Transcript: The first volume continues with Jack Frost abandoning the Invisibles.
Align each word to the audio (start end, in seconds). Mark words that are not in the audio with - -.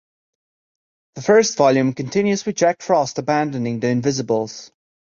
The 1.13 1.21
first 1.21 1.57
volume 1.57 1.93
continues 1.93 2.43
with 2.43 2.55
Jack 2.55 2.81
Frost 2.81 3.19
abandoning 3.19 3.81
the 3.81 3.89
Invisibles. 3.89 4.71